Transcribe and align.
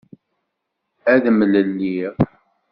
Ad 1.13 1.23
mlelliɣ. 1.33 2.13